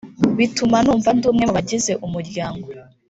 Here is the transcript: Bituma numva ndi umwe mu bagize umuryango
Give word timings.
Bituma 0.37 0.77
numva 0.83 1.09
ndi 1.15 1.25
umwe 1.31 1.43
mu 1.47 1.53
bagize 1.57 1.91
umuryango 2.05 2.67